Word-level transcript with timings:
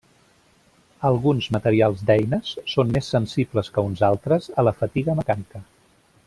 Alguns 1.09 1.49
materials 1.55 2.01
d'eines 2.07 2.49
són 2.77 2.95
més 2.97 3.11
sensibles 3.17 3.71
que 3.77 3.85
uns 3.91 4.03
altres 4.11 4.49
a 4.63 4.67
la 4.69 4.75
fatiga 4.83 5.17
mecànica. 5.23 5.63